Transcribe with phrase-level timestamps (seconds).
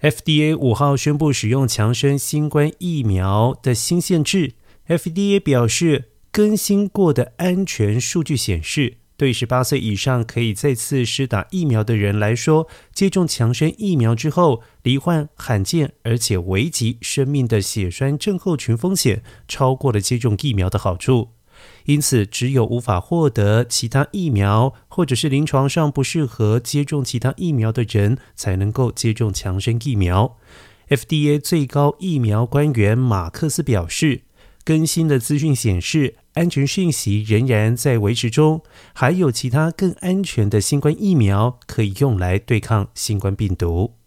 [0.00, 4.54] FDA 五号宣布使用强生新冠疫苗的新限制。
[4.88, 21.32] FDA 表示，更新过的安全数据显示，对十八岁以上可以再次施打疫苗的人来说，接种强生疫苗之后，罹患罕见而且危及生命的血栓症候群风险超过了接种疫苗的好处。
[21.84, 30.36] 因此，只有无法获得其他疫苗，或者是临床上不适合接种其他疫苗的人，才能够接种强生疫苗。
[30.88, 34.22] FDA 最高疫苗官员马克思表示，
[34.64, 43.99] 更新的资讯显示，安全讯息仍然在维持中，还有其他更安全的新冠疫苗可以用来对抗新冠病毒。